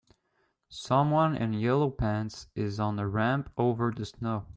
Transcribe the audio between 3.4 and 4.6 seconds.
over the snow.